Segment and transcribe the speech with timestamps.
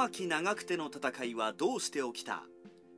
[0.00, 2.44] 牧長久手の戦いはどうして起きた？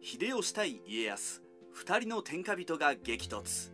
[0.00, 1.42] 秀吉対家康。
[1.74, 3.72] 2人の天下人が激突。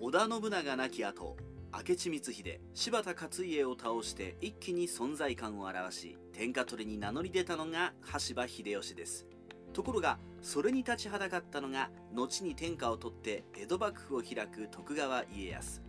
[0.00, 1.36] 織田信長亡き後
[1.72, 9.26] 明智光秀柴田勝家を倒して一気に存在感を表し天下取りに名乗り出たのが羽柴秀吉です。
[9.72, 15.82] ところがそれに立ちはだかったのが後に天下を取って江戸幕府を開く徳川家康。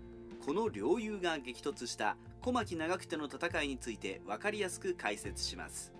[0.43, 5.93] この両雄が激突した小牧長久手の戦いについて分かりやすく解説します。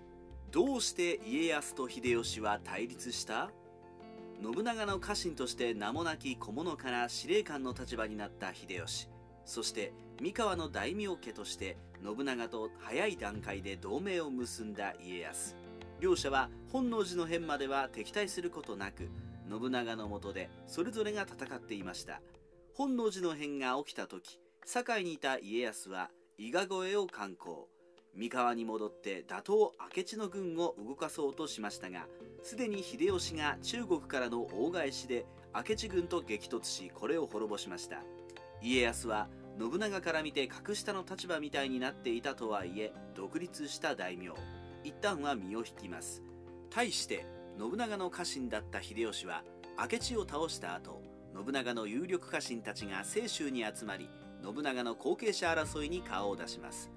[0.52, 3.52] どうして家康と秀吉は対立した？
[4.42, 9.10] 信長の家臣として名もなき小物から司令官の立場になった秀吉。
[9.46, 15.56] そして三河の大名家として信長と早い段階で同盟を結んだ家康。
[16.00, 19.12] 両者は本能寺の変までは敵対することなく
[19.48, 22.22] 信長の下でそれぞれが戦っていました。
[22.74, 26.10] 本能寺の変が起きた時堺にいた家康は
[26.40, 27.70] 伊賀越えを敢行。
[28.20, 29.54] 三河に戻って打倒
[29.96, 32.06] 明智の軍を動かそうとしましたが
[32.44, 38.04] すでに秀吉が中国からの大返しで明智軍と激突しこれを滅ぼしました。
[38.62, 44.34] 家康は信長から見て格下の立場みたいになっていたとはいえ独立した大名。
[44.84, 46.22] 一旦は身を引きます。
[46.70, 47.26] 対して
[47.58, 49.44] 信長の家臣だった秀吉は
[49.78, 51.02] 明智を倒した後
[51.34, 54.10] 信長の有力家臣たちが清州に集まり
[54.44, 56.92] 信長の後継者争いに顔を出します。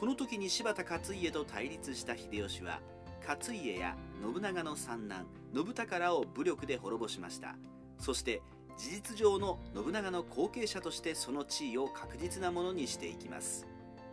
[0.00, 2.80] この時に柴田勝家と対立した秀吉は
[3.28, 7.54] 勝家や信長の三男信孝らを武力で滅ぼしました。
[7.98, 8.40] そして
[8.78, 13.66] 事実上の信長の後継者としてその地位を確実なものにしていきます。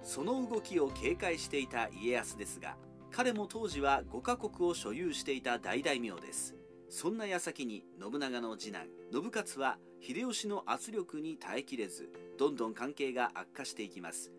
[0.03, 2.75] その動きを警戒していた家康ですが
[3.09, 6.53] 彼も当時は5カ国を所有していた大大名です。
[6.89, 14.33] そんな矢先に信長の次男信勝は秀吉の圧力に耐えきれずどんどん関係が悪化していきます。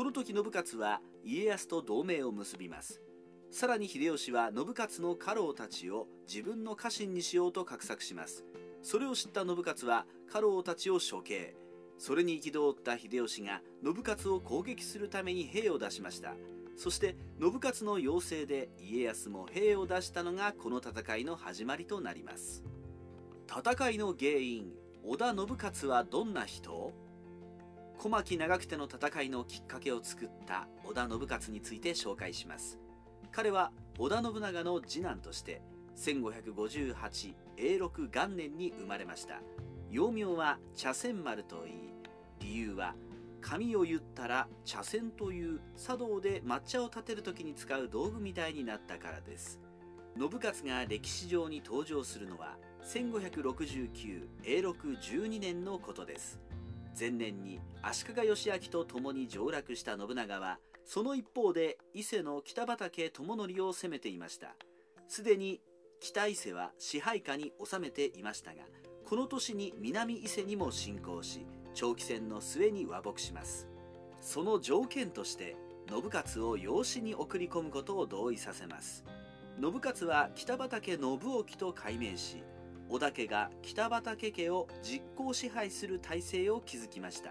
[0.00, 3.02] この時信勝は家康と同盟を結びます。
[3.50, 8.46] さらに秀吉は信勝の家老たちを自分の家臣にしようと画策します。
[8.82, 11.54] それを知った信勝は家老たちを処刑。
[11.98, 16.32] それに憤った秀吉が信勝を攻撃するために兵を出しました。
[16.78, 22.64] そして信勝の要請で家康も兵を出したのがこの戦いの始まりとなります。
[23.46, 24.72] 戦いの原因
[25.04, 26.90] 織田信勝はどんな人？
[28.02, 32.78] 小牧長久手の戦いのきっかけを作った織田信勝について紹介します。
[33.30, 35.60] 彼は織田信長の次男として
[35.98, 39.42] 1558永禄元年に生まれました。
[39.90, 41.72] 幼名は茶筅丸といい
[42.40, 42.94] 理由は
[43.42, 49.60] 紙を言ったら茶筅という茶道で抹茶を立てる時に使う道具みたいになったからです。
[50.16, 56.40] 信勝が歴史上に登場するのは1569永禄12年のことです。
[57.00, 64.54] 前年に足利義昭と共に上洛した信長はその一方で伊勢の北畠智則を攻めていました。
[65.08, 65.62] すでに
[65.98, 68.62] 北伊勢は支配下に収めていましたが
[69.08, 73.66] この年に南伊勢にも侵攻し長期戦の末に和睦します。
[74.20, 75.56] その条件として
[75.88, 79.04] 信勝を養子に送り込むことを同意させます。
[79.58, 82.44] 信勝は北畠信興と改名し
[82.90, 87.30] 織田家が北畠家を実効支配する体制を築きました。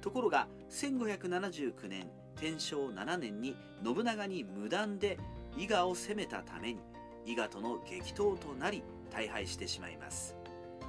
[0.00, 5.18] ところが1579年天正7年に信長に無断で
[5.56, 6.80] 伊賀を攻めたために
[7.26, 10.36] 伊賀との激闘となり大敗してしまいます。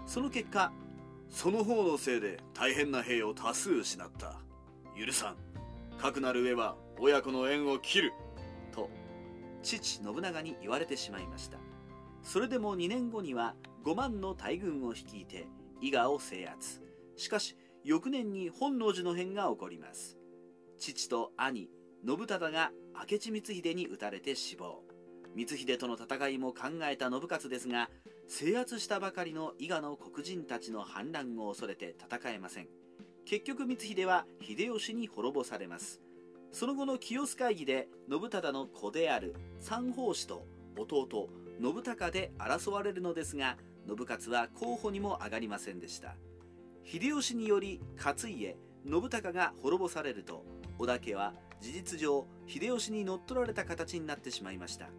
[0.06, 0.72] その結果
[1.30, 4.40] その方のせいで大変な兵を多数失った。
[4.98, 5.36] 許さん
[6.00, 8.14] かくなる上は親子の縁を切る。
[8.72, 8.90] と
[9.64, 11.58] 父信長に言われてしまいました
[12.26, 13.56] それでも2年後には
[13.86, 15.48] 5万の大軍を率いて
[15.80, 16.82] 伊賀を制圧。
[17.16, 20.18] しかし翌年に本能寺の変が起こります。
[20.80, 21.70] 父と兄
[22.06, 22.72] 信忠が
[23.10, 24.84] 明智光秀に撃たれて死亡。
[25.38, 27.90] 光秀との戦いも考えた信勝ですが
[28.28, 32.68] 制圧したばかりの伊賀の黒人たちの反乱を恐れて戦えません。
[33.26, 36.02] 結局光秀は秀吉に滅ぼされます。
[36.52, 41.30] その後の清須会議で信忠の子である三法師と弟
[41.60, 43.58] 信孝で争われるのですが
[43.88, 46.16] 信勝は候補にも上がりませんでした。
[46.84, 48.56] 秀吉により勝家
[48.86, 50.46] 信孝が滅ぼされると
[50.78, 54.90] 織田家は事実上秀吉に乗っ取られた形になってしまいました。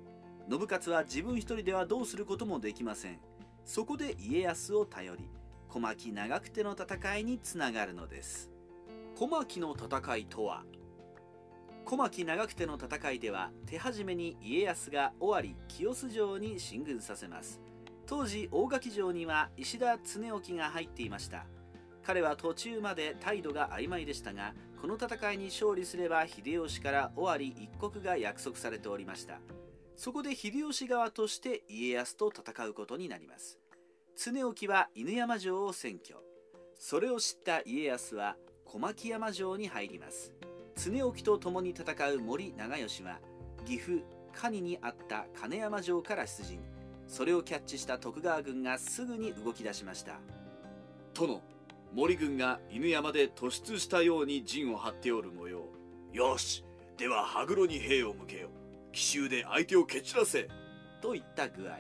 [0.49, 3.21] 信勝は自分一人ではどうすることもできません。
[3.65, 5.29] そこで家康を頼り
[5.69, 8.51] 小牧長久手の戦いにつながるのです。
[9.17, 10.65] 小牧の戦いとは
[11.89, 17.61] 小牧長久手の戦いでは手始めに家康が尾張清須城に進軍させます。
[18.07, 21.47] 当時大垣城には石田恒興が入っていました。
[22.03, 29.39] 彼は途中まで態度が曖昧でしたがこの戦いに勝利すれば秀吉から尾張一国が約束されておりました。
[29.95, 33.61] そこで秀吉側として家康と戦うことになります。
[34.17, 36.17] 常興は犬山城を占拠。
[36.81, 38.35] それを知った家康は
[38.65, 40.33] 小牧山城に入ります。
[40.77, 43.19] 常興と共に戦う森長吉は
[43.65, 44.03] 岐阜
[44.33, 46.61] 蟹にあった金山城から出陣。
[47.09, 50.21] それをキャッチした徳川軍がすぐに動き出しました。
[51.15, 51.41] 殿
[51.95, 55.65] 森軍が犬山で突出したように陣を張っておる模様。
[56.13, 56.65] よし
[56.99, 58.49] では羽黒に兵を向けよ
[58.93, 60.49] 奇襲で相手を蹴散らせ。
[61.01, 61.79] といった具合。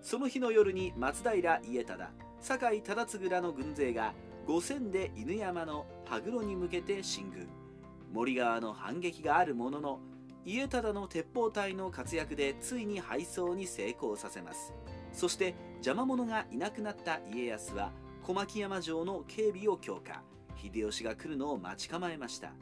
[0.00, 2.10] その日の夜に松平家忠
[2.40, 4.14] 酒井忠次らの軍勢が
[4.46, 7.48] 五千で犬山の羽黒に向けて進軍
[8.14, 9.98] 森川の反撃があるものの
[10.44, 14.72] 家忠の鉄砲隊の活躍でついに敗走に成功させます。
[15.12, 17.90] そして邪魔者がいなくなった家康は
[18.22, 20.22] 小牧山城の警備を強化。
[20.62, 22.52] 秀吉が来るのを待ち構えました。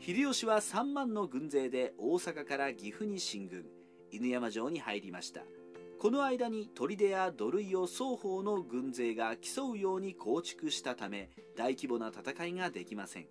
[0.00, 3.66] 秀吉は3万の軍勢で大阪から岐阜に進軍。
[4.10, 5.42] 犬山城に入りました。
[6.00, 13.26] この間に砦や土塁を双方の軍勢が競うように構築したため大規模な戦いができません。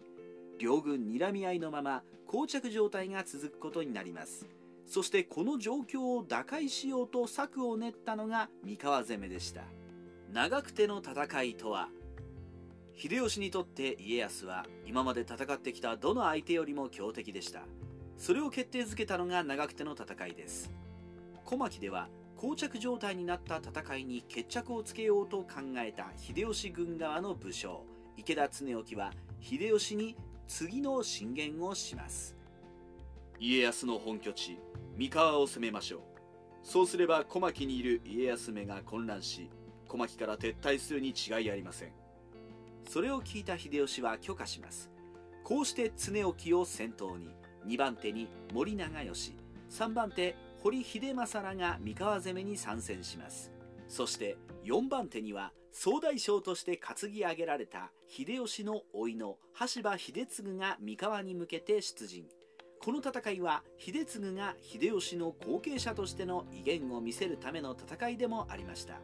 [0.60, 4.48] 両軍睨み合いのまま膠着状態が続くことになります。
[4.88, 9.63] そしてこの状況を打開しようと策を練ったのが三河攻めでした。
[10.31, 11.90] 長久手の戦いとは
[12.94, 17.62] 秀吉にとって家康は今まで戦ってきたどの相手よりも強敵でした。
[18.18, 20.72] それを決定づけたのが長久手の戦いです。
[21.44, 27.84] 小牧では膠着状態になった戦いに決着をつけようと考えた秀吉軍側の武将
[28.18, 29.12] 池田恒興は
[29.42, 30.16] 秀吉に
[30.47, 32.36] 次の進言をします。
[33.39, 34.57] 家康の本拠地
[34.97, 36.01] 三河を攻めましょう。
[36.63, 39.50] そうすれば小牧にいる家康めが混乱し
[39.88, 41.92] 小牧から撤退するに違いありません。
[42.88, 44.89] それを聞いた秀吉は許可します。
[45.44, 47.30] こうして常興を先頭に
[47.68, 49.36] 2番手に森長吉
[49.69, 53.51] 3番手堀秀政らが三河攻めに参戦します。
[53.88, 62.26] そして4番手には総大将として担ぎ上げられた秀吉の甥の羽柴秀次が三河に向けて出陣。
[62.82, 68.96] この戦いは秀次が秀吉の後継者としての威厳を見せるための戦いでもありました。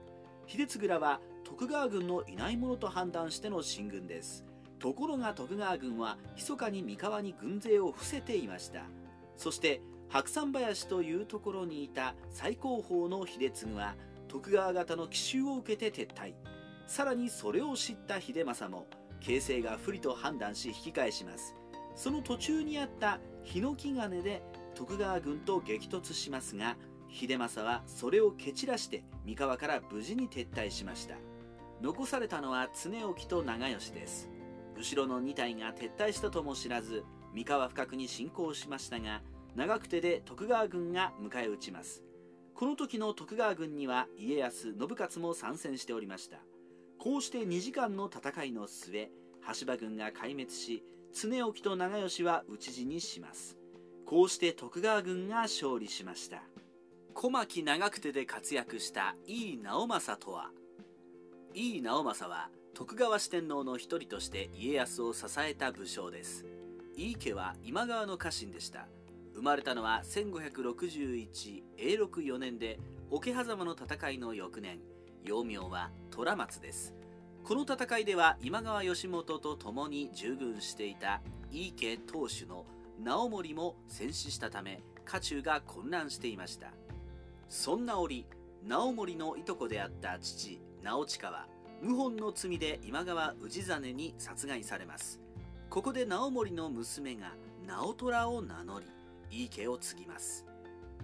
[0.48, 4.44] 秀次らは徳川軍のいないものと判断しての進軍です。
[4.80, 8.86] ところが徳川軍は密かに三河に軍勢を伏せていました。
[9.38, 13.96] そして白山林というところにいた最高峰の秀次は
[14.32, 16.34] 徳川方の奇襲を受けて撤退。
[16.88, 18.88] さらにそれを知った秀政も
[19.20, 21.54] 形勢が不利と判断し引き返します。
[21.98, 24.42] その途中にあった日の木金で
[24.74, 26.78] 徳川軍と激突しますが
[27.10, 31.16] 秀政はそれを蹴散らして三河から無事に撤退しました。
[31.82, 34.30] 残されたのは常興と長吉です。
[34.78, 37.04] 後ろの2体が撤退したとも知らず
[37.34, 39.22] 三河深くに侵攻しましたが
[39.58, 42.02] 長久手で徳川軍が迎え撃ちます。
[42.62, 44.76] この時の徳川軍には家康信
[45.16, 46.38] 雄も参戦しておりました。
[47.00, 49.10] こうして2時間の戦いの末
[49.42, 53.58] 羽柴軍が壊滅し常興と長吉は討ち死にします。
[54.06, 56.44] こうして徳川軍が勝利しました。
[57.16, 60.52] 小牧長久手で活躍した井伊直政とは
[61.56, 66.46] 井伊直政は徳川四天王の一人として家康を支えた武将です。
[66.96, 68.86] 井伊家は今川の家臣でした。
[69.34, 74.80] 生まれたのは1561永禄4年で桶狭間の戦いの翌年。
[75.24, 76.96] 幼名は虎松です。
[77.44, 81.22] この戦いでは今川義元と共に従軍していた
[81.52, 82.66] 井伊家当主の
[83.04, 86.72] 直盛も戦死したため家中が混乱していました。
[87.50, 88.26] そんな折
[88.66, 91.48] 直盛のいとこであった父直親は
[91.84, 95.20] 謀反の罪で今川氏真に殺害されます。
[95.70, 97.34] ここで直盛の娘が
[97.68, 98.86] 直虎を名乗り
[99.32, 100.46] 井伊家を継ぎます。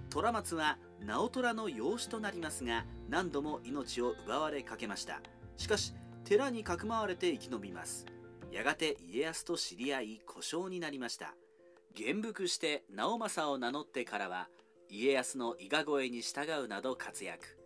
[0.10, 5.22] 虎松は直虎の養子となりますが何度も命を奪われかけました。
[5.57, 5.93] しかし
[6.24, 8.05] 寺にかくまわれて生き延びます。
[8.51, 11.34] やがて家康と知り合い故障になりました。
[11.93, 14.50] 元服して直政を名乗ってからは
[14.89, 17.57] 家康の伊賀越えに従うなど活躍。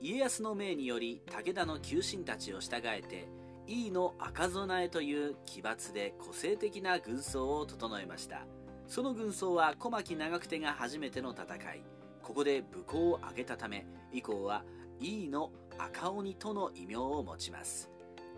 [0.00, 3.28] 家康の命により武田の旧臣たちを従えて
[3.66, 8.46] 井伊の赤備えという奇抜で個性的な軍装を整えました。
[8.90, 11.44] その軍装は小牧長久手が初めての戦
[11.74, 11.84] い。
[12.24, 14.64] ここで武功を挙げたため以降は
[14.98, 17.88] 井伊の赤鬼との異名を持ちます。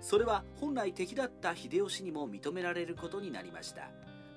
[0.02, 3.88] それは本来敵だった秀吉にも認められることになりました。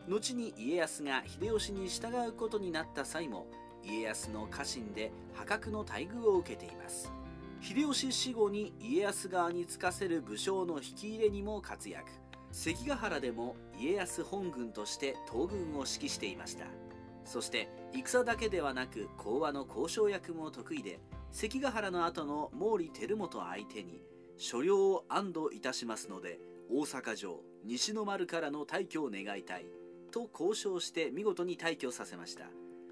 [0.08, 3.48] 後に家康が秀吉に従うことになった際も
[3.84, 7.12] 家康の家臣で破格の待遇を受けています。
[7.60, 12.10] 秀吉死後に家康側につかせる武将の引き入れにも活躍。
[12.58, 16.68] 関ヶ原でも家康本軍として東軍を指揮していました。
[17.26, 21.02] そして戦だけではなく講和の交渉役も得意で
[21.34, 24.02] 関ヶ原の後の毛利輝元相手に
[24.38, 26.40] 所領を安堵いたしますので
[26.72, 29.66] 大阪城西の丸からの退去を願いたい
[30.10, 32.46] と交渉して見事に退去させました。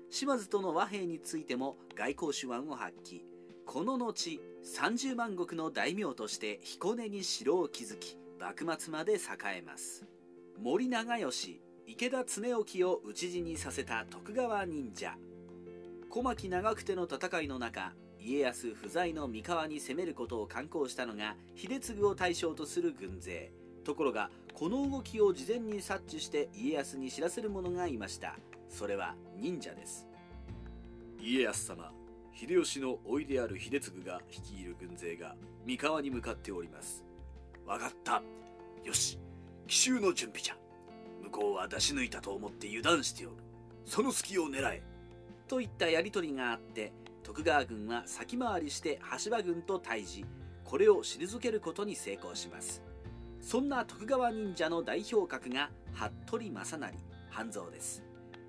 [0.09, 3.21] 島津との和平についても外交手腕を発揮。
[3.65, 9.17] この後30万石の大名として彦根に城を築き幕末まで栄
[9.59, 10.05] えます。
[10.61, 15.15] 森長吉池田恒興を討ち死にさせた徳川忍者。
[16.09, 23.53] 小牧長久手の戦いの中家康不在の三河に攻めることを敢行したのが秀次を対象とする軍勢。
[23.85, 28.35] ところがこの動きを事前に察知して家康に知らせる者がいました。
[28.67, 30.05] それは忍者です。
[31.17, 31.93] 家康様
[32.33, 37.05] 秀吉の甥である秀次が率いる軍勢が三河に向かっております。
[37.65, 38.21] 分かった。
[38.83, 39.19] よし。
[39.67, 40.57] 奇襲の準備じゃ。
[41.23, 43.37] 向こうは出し抜いたと思って油断しておる。
[43.85, 44.83] その隙を狙え。
[45.47, 46.93] といったやり取りがあって
[47.23, 50.25] 徳川軍は先回りして羽柴軍と対峙。
[50.63, 52.83] これを退けることに成功します。
[53.41, 55.69] そんな徳川忍者の代表格が
[56.25, 56.93] 服部正成
[57.29, 58.03] 半蔵です。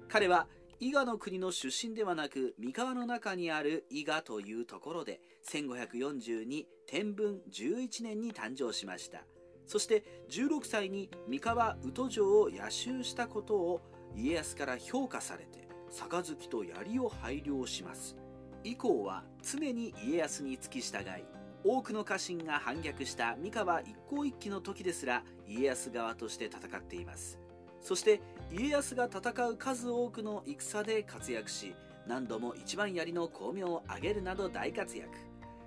[0.09, 0.47] 彼は
[0.85, 5.19] 伊賀の国の出身ではなく三河の中にある伊賀というところで
[5.51, 9.25] 1542天文11年に誕生しました。
[9.67, 13.81] そして16歳に三河宇土城を野襲したことを
[14.15, 18.19] 家康から評価されて杯と槍を拝領します。
[18.63, 21.25] 以降は常に家康に付き従い
[21.65, 27.39] 多くの家臣が反逆した三河一向一揆の時ですら家康側として戦っています。
[27.85, 31.75] そして家康が戦う数多くの戦で活躍し
[32.09, 35.11] 何度も一番槍の巧妙を上げるなど大活躍。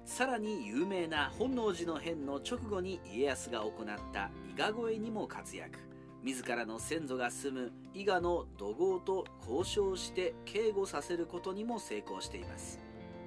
[0.03, 3.73] さらに有名な本能寺の変の直後に家康が行っ
[4.13, 5.77] た伊賀越えにも活躍。
[6.23, 12.79] 自らの先祖が住む伊賀の土豪と交渉して警護させることにも成功しています。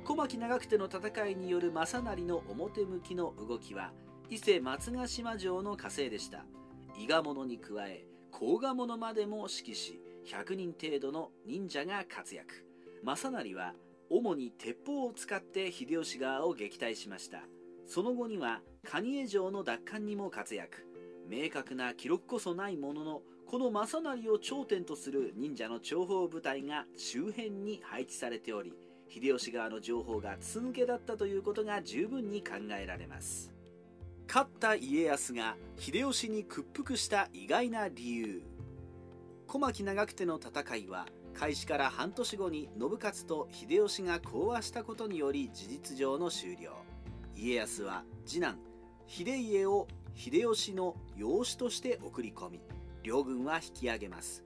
[0.05, 3.93] 小牧長久手の戦いによる正成の表向きの動きは
[4.31, 6.45] 伊勢松ヶ島城の火星でした。
[6.99, 12.65] 伊賀者に加え甲賀者までも指揮し100人程度の忍者が活躍。
[13.03, 13.75] 正成は
[14.09, 17.43] 主に鉄砲を使って秀吉側を撃退しました。
[17.87, 20.87] その後には蟹江城の奪還にも活躍。
[21.29, 28.75] 明確な記録こそないもののこの正成を頂点とする忍者の諜報部隊が周辺に配置されており
[29.09, 33.53] 秀吉側の情報が筒抜けだったということが十分に考えられます。
[34.33, 38.43] 勝った家康が秀吉に屈服した意外な理由。
[39.49, 46.71] 小牧長久手の戦いは開始から半年後に信雄と秀吉が講和したことにより事実上の終了。
[47.35, 48.61] 家康は次男
[49.09, 52.61] 秀家を秀吉の養子として送り込み
[53.03, 54.45] 両軍は引き上げます。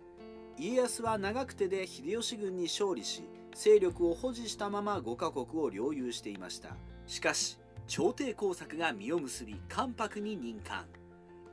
[0.56, 6.74] 家康は長久手で秀吉軍に勝利し勢力を保持したまま5カ国を領有していました。
[7.06, 10.84] しかし朝廷工作が実を結び関白に任官。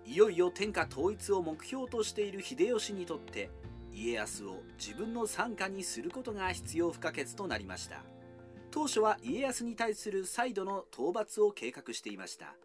[0.06, 3.50] いよいよ天下統一を目標としている秀吉にとって
[3.94, 8.04] 家康を自分の傘下にすることが必要不可欠となりました。
[8.72, 12.56] 当初は家康に対する再度の討伐を計画していました。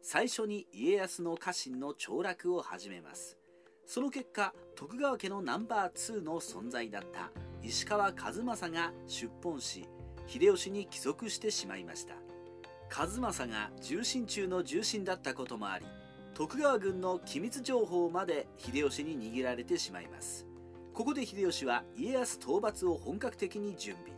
[0.00, 3.36] 最初に家康の家臣の凋落を始めます。
[3.86, 7.30] その結果徳川家のナンバー2の存在だった
[7.62, 9.86] 石川数正が出奔し
[10.26, 12.31] 秀吉に帰属してしまいました。
[12.92, 15.86] 数正が重臣中の重臣だったこともあり
[16.34, 20.46] 徳川軍の機密情報まで秀吉に握られてしまいます。
[20.92, 24.12] ここで秀吉は家康討伐を本格的に準備。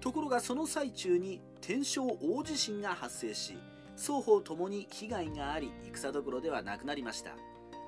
[0.00, 3.56] ところがその最中に天正大地震が発生し
[3.96, 7.30] 双方ともに被害があり戦どころではなくなりました。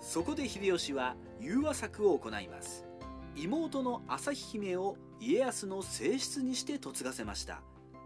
[0.01, 2.87] そこで秀吉は融和策を行います。
[3.37, 7.61] 妹の朝日姫を家康の正室にして嫁がせました。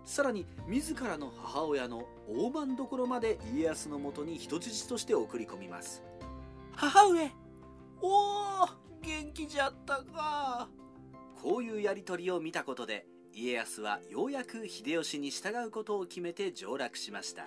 [0.04, 6.02] さらに自らの母親の大番所まで家康のもとに人質として送り込みます。
[6.73, 7.30] 母上
[8.00, 8.68] おお
[9.00, 10.68] 元気じゃったか。
[11.42, 17.46] こういうやり取りを見たことで家康はようやく秀吉に従うことを決めて上洛しました。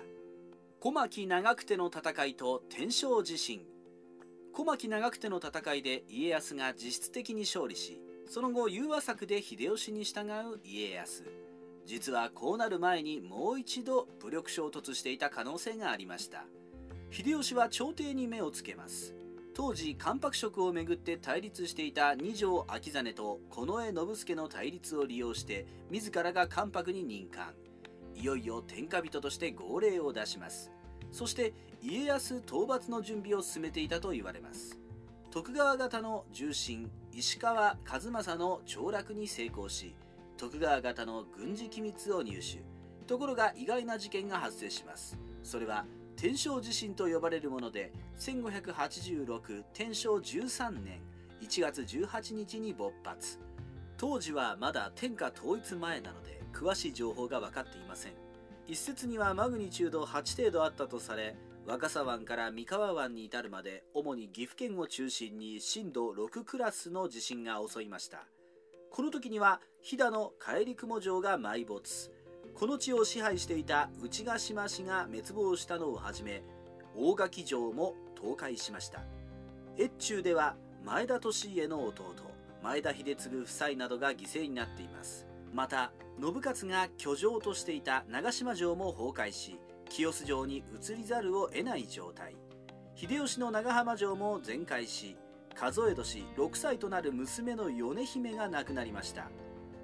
[0.80, 3.66] 小牧長久手の戦いと天正地震。
[4.58, 11.26] 小牧長久手の戦いで家康が実質的に勝利しその後融和策で秀吉に従う家康
[11.88, 16.44] 実はこうなる前にもう一度武力衝突していた可能性がありました。
[17.12, 19.15] 秀吉は朝廷に目をつけます。
[19.53, 27.53] 当時関白職をめぐって対立していた二条秋実と近衛信介の対立を利用して自らが関白に任官。
[28.13, 30.70] いよいよ天下人として号令を出します。
[31.13, 34.77] そして家康討伐の準備を進めていたと言われます。
[35.32, 39.96] 徳川方の重臣石川数正の凋落に成功し
[40.38, 42.63] 徳川方の軍事機密を入手。
[43.08, 45.17] ところが意外な事件が発生します。
[45.44, 51.00] それは天正地震と呼ばれるもので1586天正13年
[51.41, 53.39] 1月18日に勃発。
[53.98, 58.13] 当時はまだ天下統一前なので詳しい情報が分かっていません。
[58.67, 68.25] 一説にはマグニチュード8程度あったとされ若狭湾から三河湾に至るまで主に岐阜県を中心に震度6クラスの地震が襲いました。
[68.91, 72.12] この時には飛騨の帰り雲城が埋没。
[72.56, 76.41] この地を支配していた内ヶ島氏が滅亡したのをはじめ
[76.96, 79.01] 大垣城も倒壊しました。
[79.77, 82.15] 越中では前田利家の弟
[82.63, 85.27] 前田秀次夫妻などが犠牲になっています。
[85.53, 92.36] また信雄が居城としていた長島城も崩壊し清洲城に移りざるを得ない状態。
[92.96, 95.15] 秀吉の長浜城も全壊し
[95.60, 99.30] 数え年6歳となる娘の米姫が亡くなりました。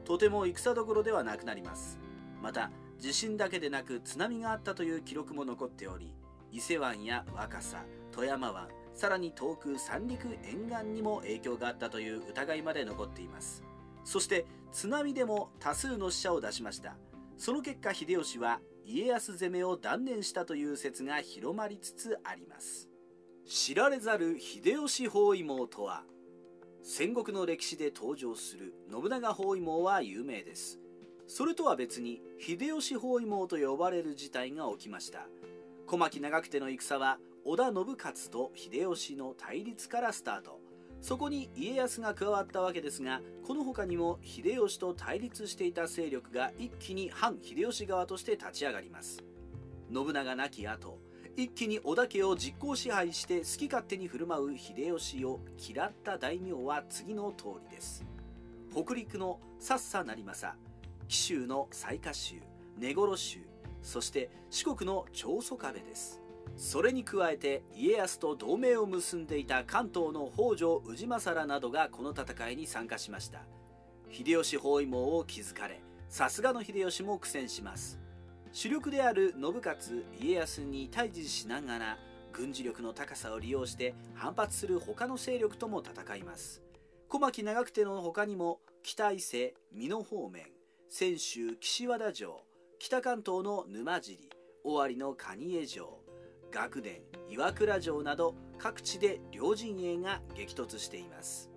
[0.06, 2.00] とても戦どころではなくなります。
[2.42, 6.13] また地震だけでなく津波があったという記録も残っており
[6.51, 13.63] 伊勢湾や若狭富山湾さらに遠く三陸沿岸にも影響があったという疑いまで残っています。
[14.06, 16.96] そして津波でも多数の死者を出しました。
[17.38, 22.93] その結果秀吉は家康攻めを断念したという説が広まりつつあります。
[23.46, 26.04] 知られざる秀吉包囲網とは
[26.82, 30.80] 戦国の歴史で登場する信長包囲網は有名です。
[31.28, 35.28] それとは別に秀吉包囲網と呼ばれる事態が起きました。
[35.88, 40.60] 小牧長久手の戦は織田信勝と秀吉の対立からスタート。
[41.02, 49.22] そこに家康が加わったわけですがこの他にも秀吉と対立していた勢力が一気に反秀吉側として立ち上がります。
[49.94, 50.98] 信長亡き後
[51.36, 58.06] 一気に織田家を実行支配して好き勝手に振る舞う秀吉を嫌った大名は次の通りです。
[58.72, 60.60] 北陸のさっさ成政
[61.08, 62.36] 紀州の雑賀州
[62.77, 63.40] 根来州
[63.81, 66.22] そして四国の長宗我部です。
[66.55, 73.40] それに加えて家康と同盟を結んでいた関東の北条氏政らなどがこの戦いに参加しました。
[74.12, 78.02] 秀吉包囲網を築かれさすがの秀吉も苦戦します。
[78.53, 81.98] 主力である信勝家康に対峙しながら
[82.31, 86.61] 軍事力の高さを利用して反発する他の勢力とも戦います。
[87.09, 90.46] 小牧長久手の他にも北伊勢美濃方面
[90.89, 92.44] 泉州岸和田城
[92.77, 94.29] 北関東の沼尻
[94.63, 96.00] 尾張の蟹江城
[96.51, 96.96] 学殿
[97.29, 101.50] 岩倉城など各地で両陣営が激突しています。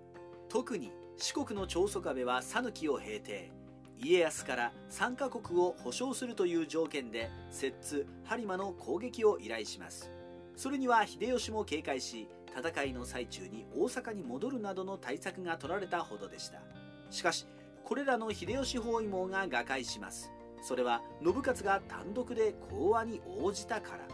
[0.49, 3.56] 特に四国の長宗我部は讃岐を平定。
[3.99, 10.11] 家康から3カ国を保証するという条件で摂津播磨の攻撃を依頼します。
[10.55, 16.61] それには秀吉も警戒し戦いの最中に大阪に戻るなどの対策が取られたほどでした。
[17.09, 17.47] しかし
[17.83, 20.31] これらの秀吉包囲網が瓦解します。
[20.61, 24.07] それは信雄が単独で講和に応じたから。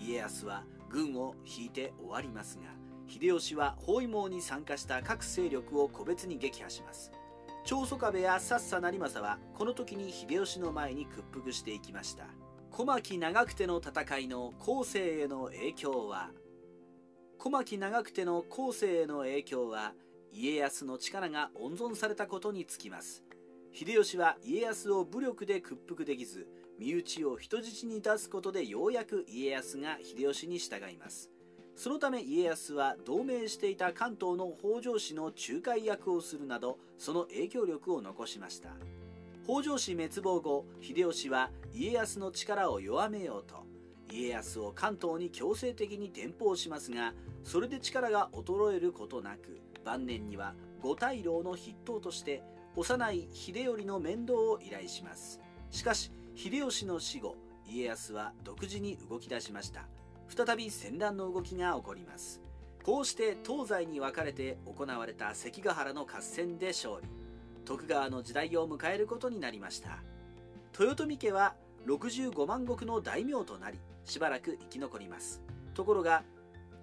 [0.00, 2.64] 家康は軍を引いて終わりますが
[3.08, 7.12] 秀吉は包囲網に参加した各勢力を個別に撃破します。
[7.66, 12.26] 長宗我部やさっさ成政はこの時に秀吉の前に屈服していきました。
[12.70, 16.30] 小牧長久手の戦いの後世への影響は。
[17.38, 19.94] 小牧長久手の後世への影響は
[20.32, 23.24] 家康の力が温存されたことにつきます。
[23.72, 26.46] 秀吉は家康を武力で屈服できず
[26.78, 31.32] 身内を人質に出すことでようやく家康が秀吉に従います。
[31.76, 38.70] そのため家康は同盟していた関東の北条氏の仲介役をするなどその影響力を残しました。
[39.44, 43.66] 北条氏滅亡後秀吉は家康の力を弱めようと。
[44.10, 47.12] 家康を関東に強制的に転封しますが
[47.42, 52.42] それで力が衰えることなく晩年には五大老の筆頭として
[52.76, 55.40] 幼い秀頼の面倒を依頼します。
[55.70, 57.36] しかし秀吉の死後
[57.68, 59.86] 家康は独自に動き出しました。
[60.28, 62.40] 再び戦乱の動きが起こります。
[62.84, 67.08] こうして東西に分かれて行われた関ヶ原の合戦で勝利。
[67.64, 69.98] 徳川の時代を迎えることになりました。
[70.78, 71.54] 豊臣家は
[71.86, 75.42] 65万石の大名となりしばらく生き残ります。
[75.74, 76.22] ところが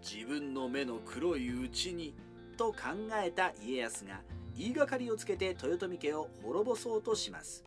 [0.02, 2.14] 自分の目の黒いうちに
[2.58, 2.80] と考
[3.24, 4.22] えた家康が
[4.58, 7.64] 言いがかりをつけて豊臣家を滅ぼそうとします。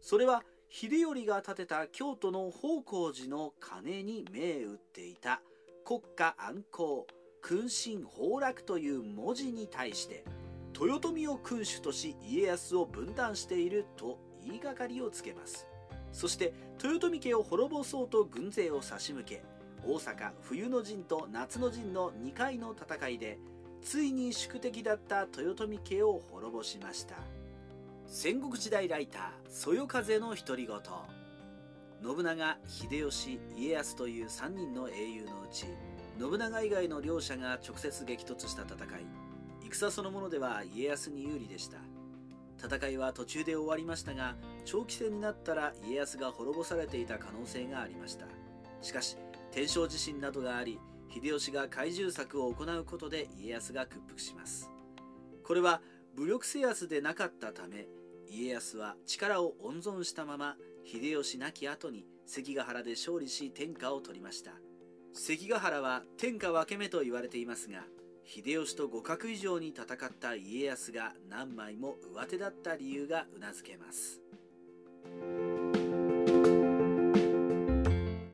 [0.00, 5.42] それは秀頼が建てた京都の宝光寺の鐘に銘打っていた。
[5.84, 7.06] 国家安康
[7.42, 10.24] 君臣崩落という文字に対して
[10.80, 15.66] 豊臣を君主とし家康を分断していると言いがかりをつけます。
[16.12, 19.42] そして豊臣家を滅ぼそうと軍勢を差し向け
[19.84, 23.40] 大阪冬の陣と夏の陣の2回の戦いで
[23.82, 27.16] ついに宿敵だった豊臣家を滅ぼしました。
[28.12, 30.76] 戦国時代ライターそよ風の独り言。
[32.02, 35.66] 信長秀吉家康という3人の英雄のうち
[36.18, 39.06] 信長以外の両者が直接激突した戦い。
[39.70, 41.78] 戦そのものでは家康に有利でした。
[42.58, 48.26] 戦いは途中で終わりましたが長期戦になったら家康が滅ぼされていた可能性がありました。
[48.82, 49.18] しかし
[49.52, 50.80] 天正地震などがあり
[51.14, 54.68] 秀吉が怪獣策を行うことで家康が屈服します。
[55.44, 55.80] これは
[56.16, 57.86] 武力制圧でなかったため
[58.30, 64.52] 家康は力を温存したまま秀吉亡き後に関ヶ原で勝利し天下を取りました。
[65.12, 67.82] 関ヶ原は天下分け目と言われていますが
[68.24, 74.20] 秀吉と互角以上に戦った家康が何枚も上手だった理由がうなずけます。